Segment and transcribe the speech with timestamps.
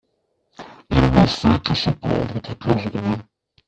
[0.89, 3.17] il ne fait que se plaindre toute la journée.